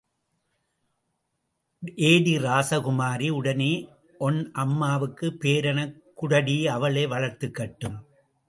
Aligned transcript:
ஏடீ... 1.95 2.33
ராசகுமாரி... 2.37 3.29
உடனே 3.29 3.69
ஒன் 4.17 4.51
அம்மாவுக்குப் 4.51 5.39
பேரனக் 5.41 5.95
குடுடி 6.21 6.65
அவளே 6.65 7.05
வளர்த்துக்கட்டும். 7.05 7.97